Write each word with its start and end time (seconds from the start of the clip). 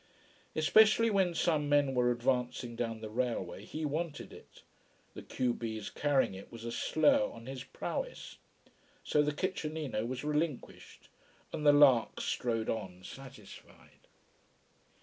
Especially 0.55 1.11
when 1.11 1.35
some 1.35 1.69
men 1.69 1.93
were 1.93 2.09
advancing 2.09 2.75
down 2.75 3.01
the 3.01 3.09
railway 3.11 3.63
he 3.63 3.85
wanted 3.85 4.33
it: 4.33 4.63
the 5.13 5.21
q 5.21 5.53
b's 5.53 5.91
carrying 5.91 6.33
it 6.33 6.51
was 6.51 6.65
a 6.65 6.71
slur 6.71 7.29
on 7.31 7.45
his 7.45 7.63
prowess. 7.63 8.39
So 9.03 9.21
the 9.21 9.31
kitchenino 9.31 10.07
was 10.07 10.23
relinquished, 10.23 11.09
and 11.53 11.67
the 11.67 11.71
lark 11.71 12.19
strode 12.19 12.67
on 12.67 13.03
satisfied. 13.03 14.07